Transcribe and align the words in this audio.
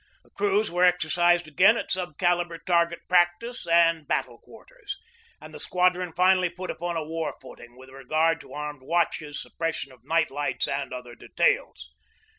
The 0.23 0.31
crews 0.31 0.71
were 0.71 0.83
exercised 0.83 1.47
again 1.47 1.77
at 1.77 1.91
sub 1.91 2.17
calibre 2.17 2.57
target 2.65 3.01
practice 3.07 3.67
and 3.67 4.07
battle 4.07 4.39
quarters, 4.39 4.97
and 5.39 5.53
the 5.53 5.59
squadron 5.59 6.11
finally 6.11 6.49
put 6.49 6.71
upon 6.71 6.97
a 6.97 7.03
war 7.05 7.35
footing 7.39 7.77
with 7.77 7.89
regard 7.89 8.41
to 8.41 8.51
armed 8.53 8.81
watches, 8.81 9.39
suppression 9.39 9.91
of 9.91 10.03
night 10.03 10.31
lights, 10.31 10.67
and 10.67 10.91
other 10.91 11.13
details. 11.13 11.91